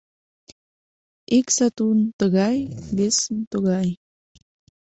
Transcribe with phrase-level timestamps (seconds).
[1.37, 2.57] Ик сатун тыгай,
[2.97, 3.89] весын— тугай.